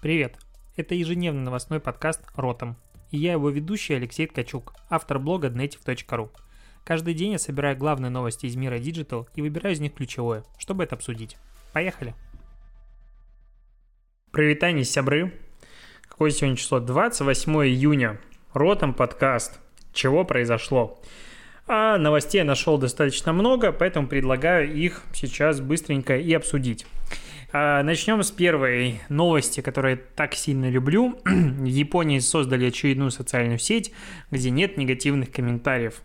Привет! 0.00 0.38
Это 0.76 0.94
ежедневный 0.94 1.42
новостной 1.42 1.78
подкаст 1.78 2.22
«Ротом». 2.34 2.78
И 3.10 3.18
я 3.18 3.32
его 3.32 3.50
ведущий 3.50 3.92
Алексей 3.92 4.26
Ткачук, 4.26 4.72
автор 4.88 5.18
блога 5.18 5.48
dnetiv.ru. 5.48 6.30
Каждый 6.86 7.12
день 7.12 7.32
я 7.32 7.38
собираю 7.38 7.76
главные 7.76 8.08
новости 8.08 8.46
из 8.46 8.56
мира 8.56 8.78
Digital 8.78 9.28
и 9.34 9.42
выбираю 9.42 9.74
из 9.74 9.80
них 9.80 9.92
ключевое, 9.92 10.42
чтобы 10.56 10.84
это 10.84 10.94
обсудить. 10.94 11.36
Поехали! 11.74 12.14
Привитание, 14.30 14.84
сябры! 14.84 15.38
Какое 16.08 16.30
сегодня 16.30 16.56
число? 16.56 16.80
28 16.80 17.52
июня. 17.66 18.18
Ротом 18.54 18.94
подкаст. 18.94 19.60
Чего 19.92 20.24
произошло? 20.24 20.98
А 21.66 21.98
новостей 21.98 22.38
я 22.38 22.46
нашел 22.46 22.78
достаточно 22.78 23.34
много, 23.34 23.70
поэтому 23.70 24.08
предлагаю 24.08 24.74
их 24.74 25.02
сейчас 25.12 25.60
быстренько 25.60 26.16
и 26.16 26.32
обсудить. 26.32 26.86
А, 27.52 27.82
начнем 27.82 28.22
с 28.22 28.30
первой 28.30 29.00
новости, 29.08 29.60
которую 29.60 29.96
я 29.96 30.00
так 30.14 30.34
сильно 30.34 30.70
люблю. 30.70 31.18
В 31.24 31.64
Японии 31.64 32.20
создали 32.20 32.66
очередную 32.66 33.10
социальную 33.10 33.58
сеть, 33.58 33.92
где 34.30 34.50
нет 34.50 34.76
негативных 34.76 35.32
комментариев. 35.32 36.00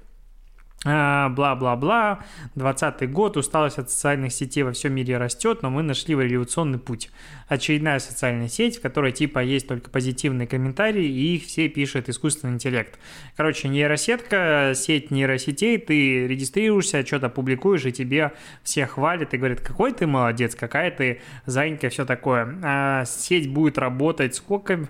А, 0.87 1.29
бла-бла-бла, 1.29 2.19
20 2.53 3.11
год, 3.11 3.37
усталость 3.37 3.79
от 3.79 3.89
социальных 3.89 4.31
сетей 4.31 4.61
во 4.61 4.71
всем 4.71 4.93
мире 4.93 5.17
растет, 5.17 5.63
но 5.63 5.71
мы 5.71 5.81
нашли 5.81 6.13
революционный 6.13 6.77
путь. 6.77 7.09
Очередная 7.47 7.97
социальная 7.97 8.47
сеть, 8.47 8.77
в 8.77 8.81
которой 8.81 9.11
типа 9.11 9.39
есть 9.39 9.67
только 9.67 9.89
позитивные 9.89 10.47
комментарии, 10.47 11.03
и 11.03 11.37
их 11.37 11.45
все 11.45 11.69
пишет 11.69 12.07
искусственный 12.07 12.53
интеллект. 12.53 12.99
Короче, 13.35 13.67
нейросетка, 13.67 14.73
сеть 14.75 15.09
нейросетей, 15.09 15.79
ты 15.79 16.27
регистрируешься, 16.27 17.03
что-то 17.03 17.29
публикуешь, 17.29 17.85
и 17.85 17.91
тебе 17.91 18.33
все 18.61 18.85
хвалят 18.85 19.33
и 19.33 19.37
говорят, 19.37 19.61
какой 19.61 19.91
ты 19.91 20.05
молодец, 20.05 20.53
какая 20.53 20.91
ты 20.91 21.19
занька, 21.47 21.89
все 21.89 22.05
такое. 22.05 22.59
А 22.63 23.05
сеть 23.05 23.51
будет 23.51 23.79
работать 23.79 24.35
сколько? 24.35 24.87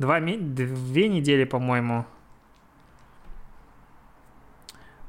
Два, 0.00 0.18
две 0.18 1.08
недели, 1.08 1.44
по-моему, 1.44 2.06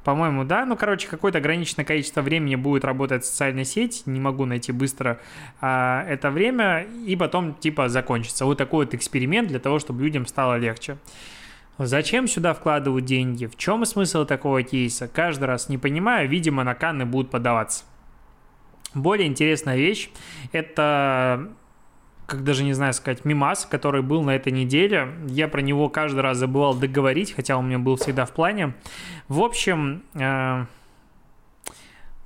по-моему, 0.04 0.44
да. 0.46 0.66
Ну, 0.66 0.78
короче, 0.78 1.08
какое-то 1.08 1.40
ограниченное 1.40 1.86
количество 1.86 2.22
времени 2.22 2.56
будет 2.56 2.86
работать 2.86 3.26
социальная 3.26 3.66
сеть. 3.66 4.04
Не 4.06 4.20
могу 4.20 4.46
найти 4.46 4.72
быстро 4.72 5.20
а, 5.62 6.06
это 6.08 6.32
время. 6.32 6.88
И 7.06 7.16
потом, 7.16 7.54
типа, 7.54 7.90
закончится. 7.90 8.46
Вот 8.46 8.58
такой 8.58 8.86
вот 8.86 8.94
эксперимент 8.94 9.50
для 9.50 9.60
того, 9.60 9.80
чтобы 9.80 10.04
людям 10.04 10.26
стало 10.26 10.58
легче. 10.58 10.98
Зачем 11.78 12.28
сюда 12.28 12.54
вкладывают 12.54 13.06
деньги? 13.06 13.46
В 13.46 13.56
чем 13.56 13.86
смысл 13.86 14.26
такого 14.26 14.64
кейса? 14.64 15.08
Каждый 15.08 15.46
раз 15.46 15.70
не 15.70 15.78
понимаю. 15.78 16.28
Видимо, 16.28 16.64
на 16.64 16.76
Канны 16.76 17.06
будут 17.06 17.32
подаваться. 17.32 17.86
Более 18.94 19.28
интересная 19.28 19.78
вещь– 19.78 20.10
это 20.52 21.52
как 22.30 22.44
даже 22.44 22.64
не 22.64 22.74
знаю 22.74 22.94
сказать, 22.94 23.26
мимас, 23.26 23.66
который 23.66 24.02
был 24.02 24.22
на 24.22 24.36
этой 24.36 24.54
неделе. 24.54 25.10
Я 25.28 25.48
про 25.48 25.62
него 25.62 25.90
каждый 25.90 26.22
раз 26.22 26.38
забывал 26.38 26.76
договорить, 26.76 27.34
хотя 27.34 27.58
он 27.58 27.66
у 27.66 27.68
меня 27.68 27.80
был 27.80 27.96
всегда 27.96 28.26
в 28.26 28.32
плане. 28.32 28.74
В 29.28 29.42
общем, 29.42 30.04
э, 30.14 30.66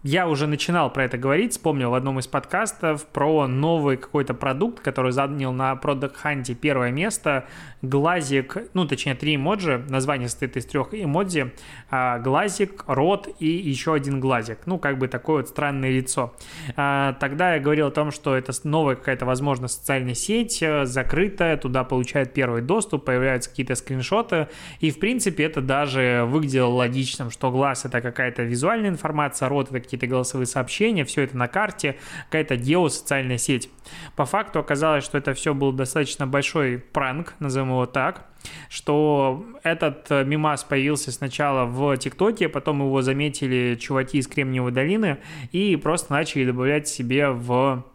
я 0.04 0.28
уже 0.28 0.48
начинал 0.48 0.92
про 0.92 1.06
это 1.06 1.18
говорить, 1.18 1.54
вспомнил 1.54 1.92
в 1.92 1.94
одном 1.94 2.20
из 2.20 2.28
подкастов 2.28 3.06
про 3.06 3.48
новый 3.48 3.96
какой-то 3.96 4.34
продукт, 4.34 4.82
который 4.82 5.14
занял 5.14 5.54
на 5.54 5.74
Product 5.82 6.16
Hunt 6.24 6.54
первое 6.56 6.92
место. 6.92 7.46
Глазик, 7.82 8.58
ну 8.74 8.86
точнее 8.86 9.16
три 9.16 9.36
эмоджи, 9.36 9.84
название 9.88 10.28
состоит 10.28 10.58
из 10.58 10.66
трех 10.66 10.94
эмодзи. 10.94 11.54
А, 11.90 12.20
глазик, 12.20 12.84
рот 12.88 13.30
и 13.40 13.48
еще 13.48 13.94
один 13.94 14.20
глазик. 14.20 14.60
Ну 14.66 14.78
как 14.78 14.98
бы 14.98 15.08
такое 15.08 15.38
вот 15.38 15.48
странное 15.48 15.92
лицо. 15.92 16.34
А, 16.76 17.14
тогда 17.14 17.56
я 17.56 17.62
говорил 17.62 17.88
о 17.88 17.92
том, 17.92 18.12
что 18.12 18.36
это 18.36 18.52
новая 18.66 18.96
какая-то, 18.96 19.26
возможно, 19.26 19.70
социальная 19.70 20.16
сеть, 20.16 20.62
э, 20.62 20.86
закрытая, 20.86 21.56
туда 21.56 21.86
получают 21.86 22.34
первый 22.34 22.62
доступ, 22.62 23.06
появляются 23.06 23.50
какие-то 23.50 23.76
скриншоты. 23.76 24.50
И 24.82 24.92
в 24.92 25.00
принципе 25.00 25.46
это 25.46 25.62
даже 25.62 26.26
выглядело 26.28 26.70
логичным, 26.70 27.32
что 27.32 27.52
глаз 27.52 27.86
это 27.86 28.02
какая-то 28.02 28.44
визуальная 28.44 28.90
информация, 28.90 29.48
рот 29.48 29.70
это 29.70 29.80
какие-то 29.94 30.08
голосовые 30.08 30.48
сообщения, 30.48 31.06
все 31.06 31.22
это 31.22 31.38
на 31.38 31.48
карте, 31.48 31.98
какая-то 32.26 32.56
геосоциальная 32.56 33.38
сеть. 33.38 33.70
По 34.16 34.26
факту 34.26 34.60
оказалось, 34.60 35.04
что 35.04 35.18
это 35.18 35.34
все 35.34 35.54
был 35.54 35.72
достаточно 35.72 36.26
большой 36.26 36.80
пранк, 36.80 37.36
назовем 37.40 37.70
его 37.70 37.86
так, 37.86 38.26
что 38.70 39.46
этот 39.64 40.10
э, 40.10 40.24
мимас 40.26 40.64
появился 40.64 41.12
сначала 41.12 41.66
в 41.66 41.96
ТикТоке, 41.98 42.50
потом 42.50 42.82
его 42.82 43.02
заметили 43.02 43.76
чуваки 43.76 44.18
из 44.18 44.28
Кремниевой 44.28 44.72
долины 44.72 45.20
и 45.52 45.76
просто 45.76 46.12
начали 46.12 46.46
добавлять 46.46 46.88
себе 46.88 47.30
в 47.30 47.86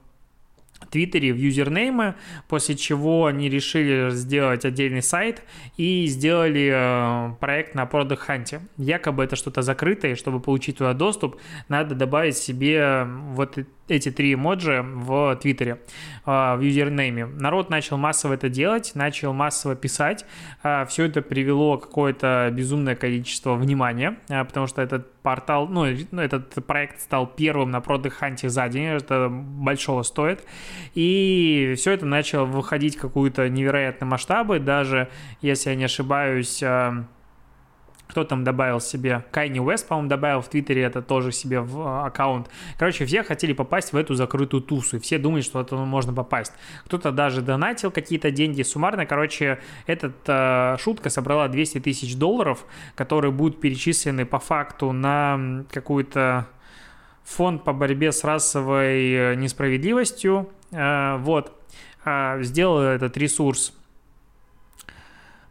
Твиттере 0.91 1.33
в 1.33 1.37
юзернеймы, 1.37 2.15
после 2.49 2.77
чего 2.77 3.27
они 3.27 3.49
решили 3.49 4.11
сделать 4.11 4.65
отдельный 4.65 5.03
сайт 5.03 5.43
и 5.77 6.07
сделали 6.07 6.71
э, 6.73 7.35
проект 7.41 7.75
на 7.75 7.85
Product 7.85 8.21
Hunt. 8.27 8.61
Якобы 8.77 9.25
это 9.25 9.37
что-то 9.37 9.63
закрытое, 9.63 10.17
чтобы 10.17 10.41
получить 10.41 10.79
туда 10.79 10.95
доступ, 10.95 11.37
надо 11.69 11.95
добавить 11.95 12.37
себе 12.37 13.07
вот 13.33 13.59
эти 13.89 14.11
три 14.11 14.35
эмоджи 14.35 14.83
в 14.83 15.37
Твиттере, 15.37 15.81
а, 16.25 16.57
в 16.57 16.61
юзернейме. 16.61 17.27
Народ 17.27 17.71
начал 17.71 17.97
массово 17.97 18.35
это 18.35 18.49
делать, 18.49 18.93
начал 18.95 19.33
массово 19.33 19.75
писать. 19.75 20.25
А, 20.63 20.85
Все 20.87 21.05
это 21.05 21.23
привело 21.23 21.79
какое-то 21.79 22.51
безумное 22.53 22.95
количество 22.95 23.55
внимания, 23.55 24.19
а, 24.29 24.45
потому 24.45 24.67
что 24.67 24.83
этот 24.83 25.13
портал, 25.23 25.69
ну, 25.69 25.87
ну, 26.11 26.23
этот 26.23 26.55
проект 26.67 27.01
стал 27.01 27.27
первым 27.27 27.71
на 27.71 27.79
Product 27.79 28.13
Hunt 28.21 28.49
за 28.49 28.69
день, 28.69 28.85
это 28.85 29.29
большого 29.31 30.03
стоит. 30.03 30.45
И 30.95 31.75
все 31.77 31.93
это 31.93 32.07
начало 32.07 32.45
выходить 32.45 32.97
в 32.97 33.01
какую-то 33.01 33.49
невероятные 33.49 34.09
масштабы, 34.09 34.59
даже, 34.59 35.09
если 35.41 35.71
я 35.71 35.77
не 35.77 35.85
ошибаюсь, 35.85 36.63
кто 38.09 38.25
там 38.25 38.43
добавил 38.43 38.81
себе? 38.81 39.25
Кайни 39.31 39.59
Уэст, 39.61 39.87
по-моему, 39.87 40.09
добавил 40.09 40.41
в 40.41 40.49
Твиттере 40.49 40.83
это 40.83 41.03
тоже 41.03 41.31
себе 41.31 41.61
в 41.61 41.81
а, 41.81 42.07
аккаунт. 42.07 42.49
Короче, 42.79 43.05
все 43.05 43.23
хотели 43.23 43.53
попасть 43.53 43.93
в 43.93 43.97
эту 43.97 44.15
закрытую 44.15 44.63
тусу, 44.63 44.97
и 44.97 44.99
все 44.99 45.19
думают, 45.19 45.45
что 45.45 45.61
это 45.61 45.77
можно 45.77 46.13
попасть. 46.13 46.53
Кто-то 46.87 47.13
даже 47.13 47.43
донатил 47.43 47.91
какие-то 47.91 48.31
деньги 48.31 48.63
суммарно. 48.63 49.05
Короче, 49.07 49.61
эта 49.87 50.13
э, 50.27 50.77
шутка 50.83 51.11
собрала 51.11 51.49
200 51.49 51.81
тысяч 51.81 52.17
долларов, 52.17 52.65
которые 52.95 53.31
будут 53.31 53.61
перечислены 53.61 54.25
по 54.25 54.39
факту 54.39 54.93
на 54.93 55.65
какую-то 55.71 56.49
фонд 57.25 57.63
по 57.63 57.73
борьбе 57.73 58.11
с 58.11 58.25
расовой 58.25 59.13
э, 59.13 59.35
несправедливостью. 59.35 60.49
Э, 60.73 61.17
вот. 61.19 61.53
Э, 62.05 62.39
сделал 62.43 62.81
этот 62.81 63.17
ресурс 63.17 63.78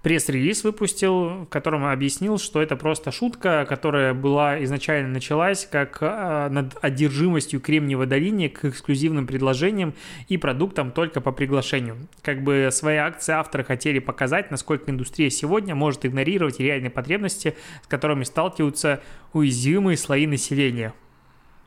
пресс-релиз 0.07 0.63
выпустил, 0.63 1.43
в 1.43 1.45
котором 1.47 1.83
объяснил, 1.83 2.37
что 2.37 2.61
это 2.61 2.77
просто 2.77 3.11
шутка, 3.11 3.65
которая 3.67 4.13
была 4.13 4.63
изначально 4.63 5.09
началась 5.09 5.67
как 5.69 5.97
э, 5.99 6.47
над 6.49 6.77
одержимостью 6.81 7.59
Кремниевой 7.59 8.05
долине 8.05 8.47
к 8.47 8.63
эксклюзивным 8.63 9.27
предложениям 9.27 9.93
и 10.29 10.37
продуктам 10.37 10.91
только 10.91 11.19
по 11.19 11.33
приглашению. 11.33 11.97
Как 12.21 12.41
бы 12.41 12.69
свои 12.71 12.95
акции 12.95 13.33
авторы 13.33 13.65
хотели 13.65 13.99
показать, 13.99 14.49
насколько 14.49 14.89
индустрия 14.89 15.29
сегодня 15.29 15.75
может 15.75 16.05
игнорировать 16.05 16.61
реальные 16.61 16.89
потребности, 16.89 17.57
с 17.83 17.87
которыми 17.87 18.23
сталкиваются 18.23 19.01
уязвимые 19.33 19.97
слои 19.97 20.25
населения. 20.25 20.93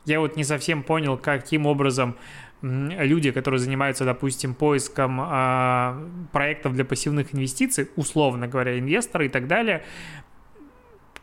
Я 0.05 0.19
вот 0.19 0.35
не 0.35 0.43
совсем 0.43 0.81
понял, 0.81 1.15
каким 1.15 1.67
образом 1.67 2.15
люди, 2.61 3.31
которые 3.31 3.59
занимаются, 3.59 4.05
допустим, 4.05 4.53
поиском 4.53 5.19
э, 5.21 6.07
проектов 6.31 6.73
для 6.73 6.85
пассивных 6.85 7.33
инвестиций, 7.33 7.89
условно 7.95 8.47
говоря, 8.47 8.77
инвесторы 8.77 9.25
и 9.25 9.29
так 9.29 9.47
далее, 9.47 9.83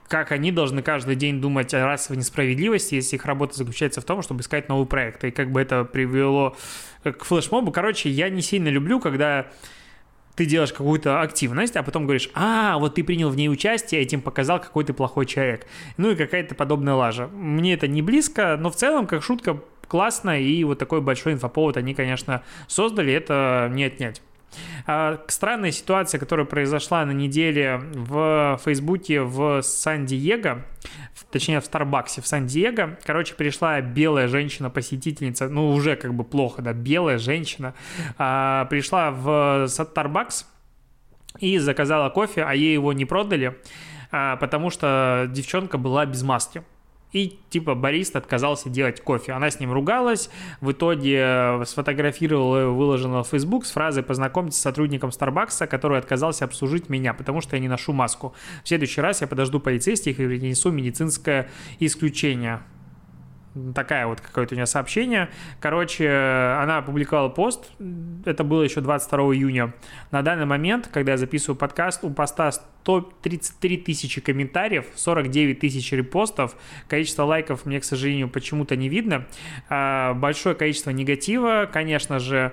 как 0.09 0.33
они 0.33 0.51
должны 0.51 0.83
каждый 0.83 1.15
день 1.17 1.41
думать 1.41 1.73
о 1.75 1.85
расовой 1.85 2.19
несправедливости, 2.19 2.95
если 2.95 3.17
их 3.17 3.27
работа 3.27 3.57
заключается 3.57 4.01
в 4.01 4.05
том, 4.05 4.23
чтобы 4.23 4.41
искать 4.41 4.69
новые 4.69 4.87
проекты. 4.87 5.29
И 5.29 5.31
как 5.31 5.53
бы 5.53 5.61
это 5.61 5.85
привело 5.85 6.57
к 7.05 7.25
флешмобу. 7.25 7.71
Короче, 7.71 8.09
я 8.09 8.31
не 8.31 8.41
сильно 8.41 8.69
люблю, 8.69 9.01
когда 9.01 9.49
ты 10.35 10.47
делаешь 10.47 10.73
какую-то 10.73 11.21
активность, 11.21 11.77
а 11.77 11.83
потом 11.83 12.05
говоришь, 12.05 12.31
а, 12.33 12.79
вот 12.79 12.95
ты 12.95 13.03
принял 13.05 13.29
в 13.29 13.37
ней 13.37 13.49
участие, 13.49 14.01
этим 14.01 14.23
показал, 14.23 14.61
какой 14.61 14.85
ты 14.85 14.93
плохой 14.93 15.27
человек. 15.27 15.67
Ну 15.97 16.13
и 16.13 16.15
какая-то 16.15 16.55
подобная 16.55 16.95
лажа. 16.95 17.27
Мне 17.27 17.75
это 17.75 17.89
не 17.89 18.03
близко, 18.03 18.57
но 18.59 18.71
в 18.71 18.77
целом, 18.77 19.07
как 19.07 19.23
шутка, 19.23 19.61
классно, 19.89 20.41
и 20.41 20.63
вот 20.65 20.79
такой 20.79 21.01
большой 21.01 21.33
инфоповод 21.33 21.77
они, 21.77 21.95
конечно, 21.95 22.43
создали, 22.69 23.13
это 23.13 23.69
не 23.73 23.85
отнять. 23.85 24.23
А, 24.87 25.21
странная 25.29 25.71
ситуация, 25.71 26.19
которая 26.19 26.47
произошла 26.47 27.05
на 27.05 27.13
неделе 27.13 27.81
в 27.93 28.61
Фейсбуке 28.65 29.23
в 29.23 29.63
Сан-Диего, 29.63 30.65
точнее 31.31 31.61
в 31.61 31.65
Старбаксе 31.65 32.23
в 32.23 32.27
Сан-Диего. 32.27 32.99
Короче, 33.05 33.35
пришла 33.35 33.81
белая 33.81 34.29
женщина-посетительница, 34.29 35.49
ну 35.49 35.71
уже 35.71 35.97
как 35.97 36.15
бы 36.15 36.25
плохо, 36.25 36.63
да, 36.63 36.73
белая 36.73 37.19
женщина, 37.19 37.75
а, 38.17 38.65
пришла 38.67 39.11
в 39.11 39.67
Starbucks 39.67 40.47
и 41.41 41.59
заказала 41.59 42.09
кофе, 42.11 42.45
а 42.45 42.55
ей 42.55 42.73
его 42.73 42.93
не 42.93 43.05
продали, 43.05 43.59
а, 44.11 44.37
потому 44.37 44.71
что 44.71 45.29
девчонка 45.31 45.79
была 45.79 46.07
без 46.07 46.23
маски. 46.23 46.63
И 47.13 47.39
типа 47.51 47.75
бариста 47.75 48.19
отказался 48.19 48.69
делать 48.69 49.01
кофе. 49.01 49.33
Она 49.33 49.51
с 49.51 49.61
ним 49.61 49.73
ругалась, 49.73 50.31
в 50.61 50.73
итоге 50.73 51.21
э, 51.23 51.65
сфотографировала 51.65 52.63
и 52.63 52.67
выложила 52.67 53.25
в 53.25 53.29
Facebook 53.29 53.65
с 53.67 53.71
фразой 53.71 54.03
«Познакомьтесь 54.03 54.59
с 54.59 54.63
сотрудником 54.63 55.13
Старбакса, 55.13 55.67
который 55.67 55.99
отказался 55.99 56.45
обслужить 56.45 56.89
меня, 56.89 57.15
потому 57.15 57.41
что 57.41 57.57
я 57.57 57.61
не 57.61 57.69
ношу 57.69 57.93
маску. 57.93 58.35
В 58.63 58.69
следующий 58.69 59.01
раз 59.01 59.21
я 59.21 59.27
подожду 59.27 59.61
полицейских 59.61 60.21
и 60.21 60.27
принесу 60.27 60.71
медицинское 60.71 61.49
исключение» 61.81 62.61
такая 63.75 64.07
вот 64.07 64.21
какое-то 64.21 64.55
у 64.55 64.57
нее 64.57 64.67
сообщение. 64.67 65.29
Короче, 65.61 66.09
она 66.09 66.79
опубликовала 66.79 67.29
пост, 67.29 67.71
это 68.25 68.45
было 68.45 68.63
еще 68.63 68.81
22 68.81 69.19
июня. 69.35 69.75
На 70.11 70.23
данный 70.23 70.47
момент, 70.47 70.89
когда 70.93 71.13
я 71.13 71.19
записываю 71.19 71.57
подкаст, 71.57 72.05
у 72.05 72.11
поста 72.11 72.53
133 72.53 73.77
тысячи 73.79 74.21
комментариев, 74.21 74.87
49 74.95 75.61
тысяч 75.61 75.93
репостов, 75.93 76.57
количество 76.89 77.25
лайков 77.25 77.67
мне, 77.67 77.81
к 77.81 77.85
сожалению, 77.85 78.29
почему-то 78.29 78.77
не 78.77 78.89
видно. 78.89 79.27
А, 79.69 80.15
большое 80.15 80.55
количество 80.55 80.91
негатива, 80.91 81.69
конечно 81.71 82.19
же, 82.19 82.53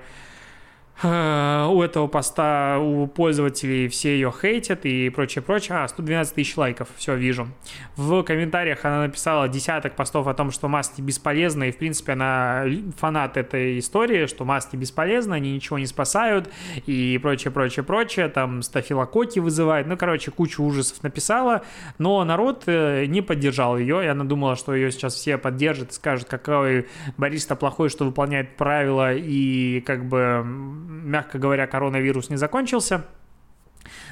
у 1.02 1.82
этого 1.82 2.06
поста 2.06 2.78
у 2.78 3.06
пользователей 3.06 3.88
все 3.88 4.14
ее 4.14 4.32
хейтят 4.32 4.86
и 4.86 5.10
прочее, 5.10 5.42
прочее. 5.42 5.78
А, 5.78 5.88
112 5.88 6.34
тысяч 6.34 6.56
лайков, 6.56 6.88
все, 6.96 7.14
вижу. 7.16 7.48
В 7.96 8.22
комментариях 8.22 8.84
она 8.84 9.02
написала 9.02 9.46
десяток 9.48 9.94
постов 9.94 10.26
о 10.26 10.32
том, 10.32 10.50
что 10.50 10.68
маски 10.68 11.02
бесполезны, 11.02 11.68
и, 11.68 11.72
в 11.72 11.76
принципе, 11.76 12.12
она 12.12 12.64
фанат 12.96 13.36
этой 13.36 13.78
истории, 13.78 14.26
что 14.26 14.46
маски 14.46 14.76
бесполезны, 14.76 15.34
они 15.34 15.52
ничего 15.52 15.78
не 15.78 15.86
спасают, 15.86 16.48
и 16.86 17.18
прочее, 17.20 17.50
прочее, 17.50 17.84
прочее, 17.84 18.28
там 18.28 18.62
стафилококки 18.62 19.38
вызывает, 19.38 19.86
ну, 19.86 19.98
короче, 19.98 20.30
кучу 20.30 20.62
ужасов 20.62 21.02
написала, 21.02 21.62
но 21.98 22.24
народ 22.24 22.62
э, 22.66 23.04
не 23.04 23.20
поддержал 23.20 23.76
ее, 23.76 24.02
и 24.02 24.06
она 24.06 24.24
думала, 24.24 24.56
что 24.56 24.74
ее 24.74 24.90
сейчас 24.90 25.14
все 25.14 25.36
поддержат 25.36 25.90
и 25.90 25.94
скажут, 25.94 26.28
какой 26.28 26.86
бариста 27.18 27.54
плохой, 27.54 27.90
что 27.90 28.06
выполняет 28.06 28.56
правила, 28.56 29.12
и 29.12 29.80
как 29.80 30.08
бы 30.08 30.85
мягко 30.86 31.38
говоря, 31.38 31.66
коронавирус 31.66 32.30
не 32.30 32.36
закончился. 32.36 33.04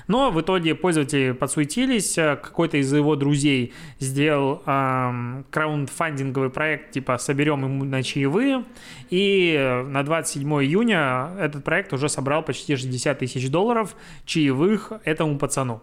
Но 0.07 0.31
в 0.31 0.41
итоге 0.41 0.75
пользователи 0.75 1.33
подсуетились, 1.33 2.15
какой-то 2.15 2.77
из 2.77 2.93
его 2.93 3.17
друзей 3.17 3.73
сделал 3.99 4.63
эм, 4.67 5.47
краундфандинговый 5.51 6.51
проект, 6.51 6.93
типа 6.93 7.19
«Соберем 7.19 7.65
ему 7.65 7.85
на 7.85 8.03
чаевые», 8.03 8.65
и 9.11 9.83
на 9.87 10.03
27 10.03 10.49
июня 10.63 11.31
этот 11.39 11.65
проект 11.65 11.93
уже 11.93 12.09
собрал 12.09 12.45
почти 12.45 12.77
60 12.77 13.19
тысяч 13.19 13.51
долларов 13.51 13.97
чаевых 14.25 14.93
этому 15.05 15.39
пацану 15.39 15.83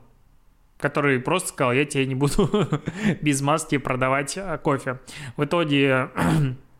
который 0.81 1.19
просто 1.19 1.49
сказал, 1.49 1.73
я 1.73 1.85
тебе 1.85 2.05
не 2.07 2.15
буду 2.15 2.49
без 3.21 3.41
маски 3.41 3.77
продавать 3.77 4.35
э, 4.35 4.57
кофе. 4.57 4.99
В 5.37 5.45
итоге 5.45 6.09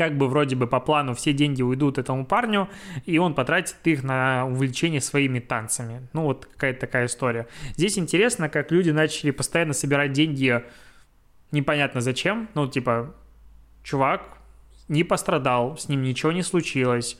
как 0.00 0.16
бы 0.16 0.28
вроде 0.28 0.56
бы 0.56 0.66
по 0.66 0.80
плану 0.80 1.14
все 1.14 1.34
деньги 1.34 1.60
уйдут 1.60 1.98
этому 1.98 2.24
парню, 2.24 2.70
и 3.04 3.18
он 3.18 3.34
потратит 3.34 3.76
их 3.84 4.02
на 4.02 4.46
увлечение 4.46 5.02
своими 5.02 5.40
танцами. 5.40 6.08
Ну, 6.14 6.22
вот 6.22 6.46
какая-то 6.46 6.80
такая 6.80 7.04
история. 7.04 7.46
Здесь 7.76 7.98
интересно, 7.98 8.48
как 8.48 8.72
люди 8.72 8.88
начали 8.88 9.30
постоянно 9.30 9.74
собирать 9.74 10.12
деньги 10.12 10.64
непонятно 11.52 12.00
зачем. 12.00 12.48
Ну, 12.54 12.66
типа, 12.66 13.14
чувак 13.82 14.22
не 14.88 15.04
пострадал, 15.04 15.76
с 15.76 15.90
ним 15.90 16.02
ничего 16.02 16.32
не 16.32 16.42
случилось, 16.42 17.18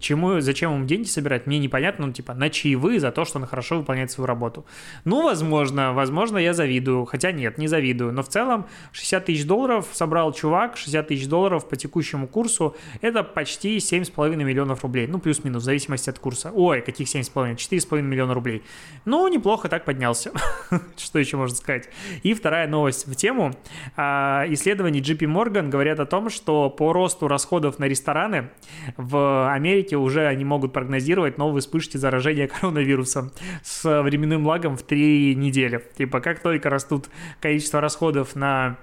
Чему, 0.00 0.40
зачем 0.40 0.74
ему 0.74 0.84
деньги 0.86 1.06
собирать, 1.06 1.46
мне 1.46 1.58
непонятно, 1.58 2.06
ну, 2.06 2.12
типа, 2.12 2.34
на 2.34 2.50
чаевые 2.50 3.00
за 3.00 3.10
то, 3.10 3.24
что 3.24 3.38
он 3.38 3.46
хорошо 3.46 3.78
выполняет 3.78 4.10
свою 4.10 4.26
работу. 4.26 4.64
Ну, 5.04 5.24
возможно, 5.24 5.92
возможно, 5.92 6.38
я 6.38 6.54
завидую, 6.54 7.04
хотя 7.04 7.32
нет, 7.32 7.58
не 7.58 7.68
завидую, 7.68 8.12
но 8.12 8.22
в 8.22 8.28
целом 8.28 8.66
60 8.92 9.24
тысяч 9.24 9.44
долларов 9.44 9.88
собрал 9.92 10.32
чувак, 10.32 10.76
60 10.76 11.08
тысяч 11.08 11.26
долларов 11.26 11.68
по 11.68 11.76
текущему 11.76 12.26
курсу, 12.26 12.76
это 13.00 13.22
почти 13.22 13.76
7,5 13.76 14.36
миллионов 14.36 14.82
рублей, 14.82 15.06
ну, 15.06 15.18
плюс-минус, 15.18 15.62
в 15.62 15.64
зависимости 15.64 16.08
от 16.10 16.18
курса. 16.18 16.50
Ой, 16.54 16.80
каких 16.80 17.08
7,5? 17.08 17.56
4,5 17.56 18.02
миллиона 18.02 18.34
рублей. 18.34 18.62
Ну, 19.04 19.28
неплохо 19.28 19.68
так 19.68 19.84
поднялся, 19.84 20.32
что 20.96 21.18
еще 21.18 21.36
можно 21.36 21.56
сказать. 21.56 21.88
И 22.22 22.34
вторая 22.34 22.66
новость 22.68 23.06
в 23.06 23.14
тему. 23.14 23.52
А, 23.96 24.46
исследования 24.48 25.00
JP 25.00 25.20
Morgan 25.20 25.68
говорят 25.68 26.00
о 26.00 26.06
том, 26.06 26.30
что 26.30 26.70
по 26.70 26.92
росту 26.92 27.28
расходов 27.28 27.78
на 27.78 27.84
рестораны 27.84 28.50
в 28.96 29.52
Америке 29.52 29.81
Америке 29.82 29.96
уже 29.96 30.26
они 30.26 30.44
могут 30.44 30.72
прогнозировать 30.72 31.38
новые 31.38 31.60
вспышки 31.60 31.96
заражения 31.96 32.46
коронавирусом 32.46 33.32
с 33.62 34.02
временным 34.02 34.46
лагом 34.46 34.76
в 34.76 34.82
три 34.82 35.34
недели. 35.34 35.82
Типа, 35.96 36.20
как 36.20 36.40
только 36.40 36.70
растут 36.70 37.08
количество 37.40 37.80
расходов 37.80 38.36
на 38.36 38.78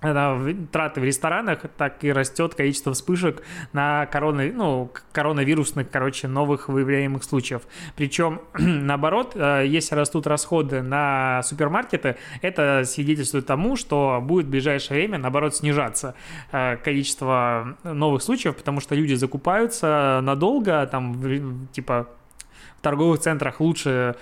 траты 0.00 1.00
в 1.00 1.04
ресторанах, 1.04 1.62
так 1.76 2.04
и 2.04 2.12
растет 2.12 2.54
количество 2.54 2.92
вспышек 2.92 3.42
на 3.72 4.06
корона, 4.06 4.44
ну, 4.52 4.90
коронавирусных, 5.12 5.90
короче, 5.90 6.28
новых 6.28 6.68
выявляемых 6.68 7.24
случаев. 7.24 7.62
Причем, 7.96 8.40
наоборот, 8.58 9.32
э, 9.34 9.64
если 9.66 9.96
растут 9.96 10.26
расходы 10.26 10.82
на 10.82 11.42
супермаркеты, 11.42 12.16
это 12.42 12.84
свидетельствует 12.84 13.46
тому, 13.46 13.76
что 13.76 14.20
будет 14.22 14.46
в 14.46 14.50
ближайшее 14.50 15.00
время, 15.00 15.18
наоборот, 15.18 15.56
снижаться 15.56 16.14
э, 16.52 16.76
количество 16.76 17.76
новых 17.82 18.22
случаев, 18.22 18.56
потому 18.56 18.80
что 18.80 18.94
люди 18.94 19.14
закупаются 19.14 20.20
надолго, 20.22 20.86
там, 20.86 21.68
типа, 21.72 22.08
в 22.78 22.80
торговых 22.82 23.20
центрах 23.20 23.60
лучше 23.60 24.14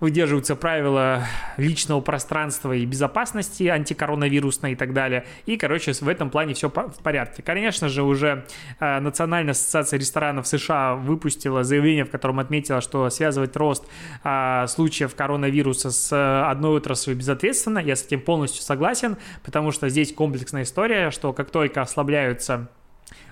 выдерживаются 0.00 0.56
правила 0.56 1.24
личного 1.56 2.00
пространства 2.00 2.72
и 2.72 2.84
безопасности 2.84 3.64
антикоронавирусной 3.64 4.72
и 4.72 4.74
так 4.76 4.92
далее. 4.92 5.24
И, 5.46 5.56
короче, 5.56 5.92
в 5.92 6.08
этом 6.08 6.30
плане 6.30 6.54
все 6.54 6.68
в 6.68 7.02
порядке. 7.02 7.42
Конечно 7.42 7.88
же, 7.88 8.02
уже 8.02 8.46
э, 8.80 9.00
Национальная 9.00 9.52
ассоциация 9.52 9.98
ресторанов 9.98 10.46
США 10.46 10.94
выпустила 10.94 11.64
заявление, 11.64 12.04
в 12.04 12.10
котором 12.10 12.38
отметила, 12.40 12.80
что 12.80 13.08
связывать 13.10 13.56
рост 13.56 13.84
э, 14.24 14.66
случаев 14.68 15.14
коронавируса 15.14 15.90
с 15.90 16.12
э, 16.12 16.50
одной 16.50 16.76
отраслью 16.76 17.16
безответственно. 17.16 17.78
Я 17.78 17.96
с 17.96 18.04
этим 18.04 18.20
полностью 18.20 18.62
согласен, 18.62 19.16
потому 19.44 19.72
что 19.72 19.88
здесь 19.88 20.12
комплексная 20.12 20.64
история, 20.64 21.10
что 21.10 21.32
как 21.32 21.50
только 21.50 21.80
ослабляются 21.80 22.68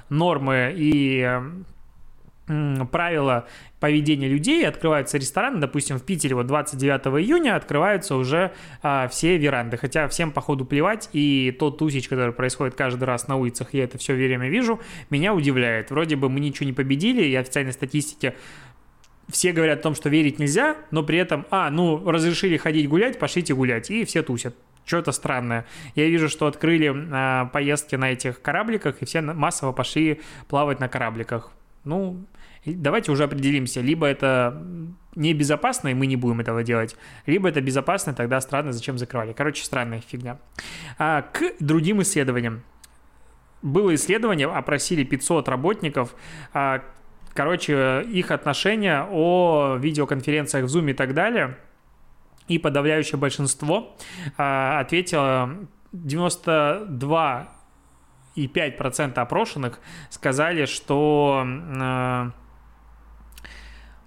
нормы 0.08 0.72
и 0.76 1.40
правила 2.46 3.46
поведения 3.80 4.28
людей, 4.28 4.66
открываются 4.66 5.18
рестораны, 5.18 5.60
допустим, 5.60 5.98
в 5.98 6.04
Питере 6.04 6.34
вот 6.34 6.46
29 6.46 7.22
июня 7.22 7.56
открываются 7.56 8.16
уже 8.16 8.52
а, 8.82 9.08
все 9.08 9.36
веранды, 9.36 9.76
хотя 9.76 10.08
всем 10.08 10.30
походу 10.30 10.64
плевать, 10.64 11.08
и 11.12 11.54
тот 11.58 11.78
тусич, 11.78 12.08
который 12.08 12.32
происходит 12.32 12.74
каждый 12.74 13.04
раз 13.04 13.28
на 13.28 13.36
улицах, 13.36 13.72
я 13.72 13.84
это 13.84 13.98
все 13.98 14.14
время 14.14 14.48
вижу, 14.48 14.80
меня 15.10 15.34
удивляет. 15.34 15.90
Вроде 15.90 16.16
бы 16.16 16.28
мы 16.28 16.40
ничего 16.40 16.66
не 16.66 16.72
победили, 16.72 17.24
и 17.24 17.34
официальной 17.34 17.72
статистике 17.72 18.34
все 19.28 19.52
говорят 19.52 19.80
о 19.80 19.82
том, 19.82 19.94
что 19.94 20.08
верить 20.10 20.38
нельзя, 20.38 20.76
но 20.90 21.02
при 21.02 21.18
этом, 21.18 21.46
а, 21.50 21.70
ну, 21.70 22.10
разрешили 22.10 22.56
ходить 22.56 22.88
гулять, 22.88 23.18
пошлите 23.18 23.54
гулять, 23.54 23.90
и 23.90 24.04
все 24.04 24.22
тусят 24.22 24.54
что-то 24.84 25.12
странное. 25.12 25.64
Я 25.94 26.06
вижу, 26.08 26.28
что 26.28 26.46
открыли 26.46 26.92
э, 26.92 27.46
поездки 27.50 27.96
на 27.96 28.12
этих 28.12 28.42
корабликах, 28.42 29.00
и 29.00 29.06
все 29.06 29.22
массово 29.22 29.72
пошли 29.72 30.20
плавать 30.46 30.78
на 30.78 30.88
корабликах. 30.88 31.52
Ну, 31.84 32.24
давайте 32.66 33.12
уже 33.12 33.24
определимся, 33.24 33.80
либо 33.80 34.06
это 34.06 34.62
небезопасно, 35.14 35.88
и 35.88 35.94
мы 35.94 36.06
не 36.06 36.16
будем 36.16 36.40
этого 36.40 36.62
делать, 36.62 36.96
либо 37.26 37.48
это 37.48 37.60
безопасно, 37.60 38.14
тогда 38.14 38.40
странно, 38.40 38.72
зачем 38.72 38.98
закрывали. 38.98 39.32
Короче, 39.32 39.64
странная 39.64 40.00
фигня. 40.00 40.38
А, 40.98 41.22
к 41.22 41.54
другим 41.60 42.02
исследованиям. 42.02 42.62
Было 43.62 43.94
исследование, 43.94 44.46
опросили 44.46 45.04
500 45.04 45.48
работников, 45.48 46.14
а, 46.52 46.82
короче, 47.32 48.02
их 48.02 48.30
отношения 48.30 49.06
о 49.10 49.76
видеоконференциях 49.78 50.66
в 50.66 50.76
Zoom 50.76 50.90
и 50.90 50.94
так 50.94 51.14
далее, 51.14 51.56
и 52.48 52.58
подавляющее 52.58 53.18
большинство 53.18 53.96
а, 54.36 54.80
ответило 54.80 55.66
92 55.92 57.48
и 58.34 58.46
5% 58.46 59.14
опрошенных 59.14 59.78
сказали, 60.10 60.66
что 60.66 61.44
э, 61.46 62.30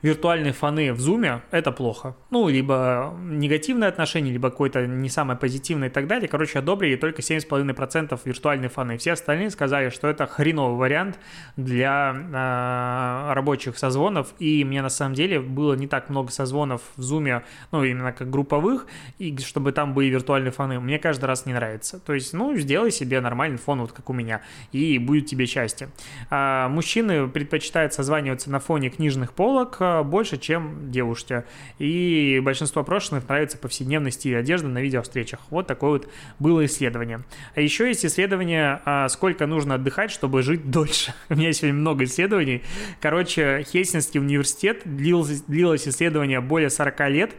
виртуальные 0.08 0.54
фоны 0.54 0.94
в 0.94 1.00
зуме– 1.00 1.42
это 1.52 1.72
плохо. 1.72 2.16
Ну, 2.32 2.48
либо 2.48 3.14
негативное 3.20 3.90
отношение, 3.90 4.32
либо 4.32 4.50
какое-то 4.50 4.88
не 4.88 5.10
самое 5.10 5.38
позитивное 5.38 5.90
и 5.90 5.92
так 5.92 6.08
далее. 6.08 6.28
Короче, 6.28 6.60
одобрили 6.60 6.96
только 6.96 7.22
7,5% 7.22 8.20
виртуальные 8.24 8.70
фоны. 8.70 8.98
Все 8.98 9.14
остальные 9.14 9.50
сказали, 9.50 9.90
что 9.90 10.08
это 10.08 10.26
хреновый 10.26 10.78
вариант 10.78 11.20
для 11.58 12.16
э, 12.16 13.34
рабочих 13.34 13.78
созвонов. 13.78 14.34
И 14.40 14.64
мне 14.64 14.82
на 14.82 14.90
самом 14.90 15.14
деле 15.14 15.42
было 15.42 15.74
не 15.74 15.88
так 15.88 16.10
много 16.10 16.32
созвонов 16.32 16.82
в 16.96 17.02
зуме, 17.02 17.44
ну, 17.72 17.84
именно 17.84 18.14
как 18.14 18.30
групповых, 18.30 18.88
и 19.20 19.38
чтобы 19.40 19.74
там 19.74 19.94
были 19.94 20.08
виртуальные 20.08 20.52
фоны. 20.52 20.80
Мне 20.80 21.00
каждый 21.00 21.26
раз 21.26 21.46
не 21.46 21.54
нравится. 21.54 22.00
То 22.00 22.14
есть, 22.14 22.34
ну, 22.34 22.56
сделай 22.56 22.92
себе 22.92 23.20
нормальный 23.20 23.58
фон, 23.58 23.82
вот 23.82 23.92
как 23.92 24.10
у 24.10 24.14
меня, 24.14 24.42
и 24.72 24.98
будет 25.00 25.26
тебе 25.26 25.46
счастье. 25.46 25.90
А, 26.30 26.70
мужчины 26.70 27.28
предпочитают 27.28 27.94
созваниваться 27.94 28.50
на 28.50 28.60
фоне 28.60 28.90
книжных 28.90 29.34
полок, 29.34 29.78
больше, 30.04 30.38
чем 30.38 30.92
девушке. 30.92 31.46
И 31.80 32.42
большинство 32.44 32.82
опрошенных 32.82 33.28
нравится 33.28 33.58
повседневный 33.58 34.12
стиль 34.12 34.38
одежды 34.38 34.68
на 34.68 34.80
видеовстречах. 34.80 35.40
Вот 35.50 35.68
такое 35.68 35.92
вот 35.92 36.10
было 36.40 36.66
исследование. 36.66 37.22
А 37.56 37.62
еще 37.62 37.88
есть 37.88 38.06
исследование, 38.06 38.82
а, 38.86 39.08
сколько 39.10 39.46
нужно 39.48 39.76
отдыхать, 39.76 40.12
чтобы 40.12 40.42
жить 40.42 40.70
дольше. 40.70 41.14
У 41.30 41.36
меня 41.36 41.52
сегодня 41.54 41.80
много 41.80 42.04
исследований. 42.06 42.64
Короче, 43.02 43.64
Хельсинский 43.68 44.20
университет 44.20 44.82
длилось, 44.86 45.42
длилось 45.42 45.88
исследование 45.88 46.42
более 46.42 46.70
40 46.70 47.10
лет, 47.10 47.36